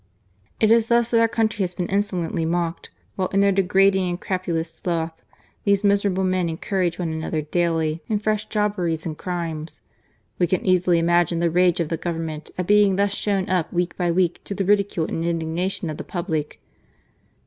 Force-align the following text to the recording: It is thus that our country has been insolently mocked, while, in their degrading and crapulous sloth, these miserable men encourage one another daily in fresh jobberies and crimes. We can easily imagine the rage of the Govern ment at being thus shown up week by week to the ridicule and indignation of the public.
It 0.59 0.71
is 0.71 0.87
thus 0.87 1.11
that 1.11 1.19
our 1.19 1.27
country 1.27 1.61
has 1.61 1.75
been 1.75 1.85
insolently 1.87 2.43
mocked, 2.43 2.89
while, 3.15 3.27
in 3.27 3.39
their 3.39 3.51
degrading 3.51 4.09
and 4.09 4.19
crapulous 4.19 4.73
sloth, 4.73 5.21
these 5.63 5.83
miserable 5.83 6.23
men 6.23 6.49
encourage 6.49 6.97
one 6.97 7.11
another 7.11 7.43
daily 7.43 8.01
in 8.07 8.17
fresh 8.17 8.49
jobberies 8.49 9.05
and 9.05 9.15
crimes. 9.15 9.81
We 10.39 10.47
can 10.47 10.65
easily 10.65 10.97
imagine 10.97 11.37
the 11.37 11.51
rage 11.51 11.79
of 11.79 11.89
the 11.89 11.97
Govern 11.97 12.25
ment 12.25 12.49
at 12.57 12.65
being 12.65 12.95
thus 12.95 13.13
shown 13.13 13.47
up 13.47 13.71
week 13.71 13.95
by 13.95 14.09
week 14.09 14.41
to 14.45 14.55
the 14.55 14.65
ridicule 14.65 15.05
and 15.05 15.23
indignation 15.23 15.87
of 15.91 15.97
the 15.97 16.03
public. 16.03 16.59